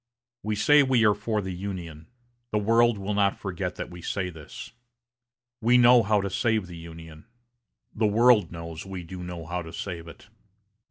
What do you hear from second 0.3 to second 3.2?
We say we are for the Union. The world will